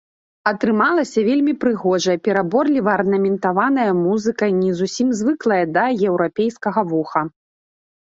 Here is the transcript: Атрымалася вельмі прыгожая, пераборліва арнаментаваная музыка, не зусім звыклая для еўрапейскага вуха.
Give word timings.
Атрымалася 0.51 1.19
вельмі 1.27 1.53
прыгожая, 1.63 2.15
пераборліва 2.29 2.89
арнаментаваная 2.99 3.87
музыка, 4.03 4.51
не 4.65 4.73
зусім 4.83 5.07
звыклая 5.23 5.65
для 5.79 5.87
еўрапейскага 6.11 6.91
вуха. 6.93 7.21